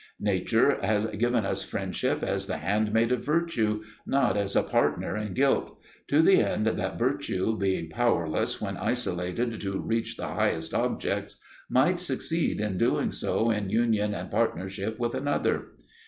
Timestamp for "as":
2.23-2.47, 4.35-4.55